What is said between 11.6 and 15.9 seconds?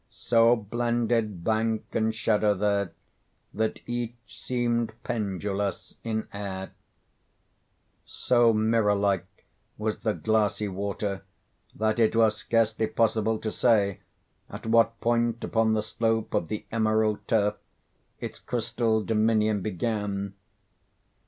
that it was scarcely possible to say at what point upon the